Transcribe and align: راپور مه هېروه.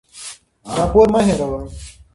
راپور 0.77 1.07
مه 1.13 1.21
هېروه. 1.27 1.59